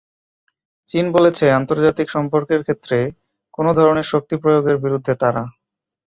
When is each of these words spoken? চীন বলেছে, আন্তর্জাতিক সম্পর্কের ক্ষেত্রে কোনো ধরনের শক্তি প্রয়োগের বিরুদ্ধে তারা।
চীন 0.87 1.05
বলেছে, 1.15 1.45
আন্তর্জাতিক 1.51 2.07
সম্পর্কের 2.09 2.61
ক্ষেত্রে 2.63 2.97
কোনো 3.53 3.71
ধরনের 3.79 4.07
শক্তি 4.11 4.35
প্রয়োগের 4.43 4.77
বিরুদ্ধে 4.77 5.13
তারা। 5.21 5.43